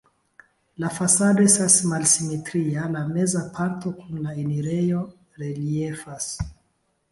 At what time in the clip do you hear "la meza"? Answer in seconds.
2.97-3.45